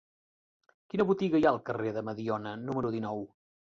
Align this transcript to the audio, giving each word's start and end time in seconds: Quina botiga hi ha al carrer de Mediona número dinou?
Quina 0.93 1.05
botiga 1.11 1.41
hi 1.41 1.45
ha 1.47 1.51
al 1.51 1.61
carrer 1.67 1.93
de 1.99 2.05
Mediona 2.09 2.55
número 2.65 2.93
dinou? 2.97 3.23